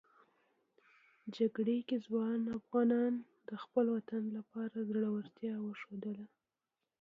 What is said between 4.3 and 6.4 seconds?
لپاره زړورتیا وښودله.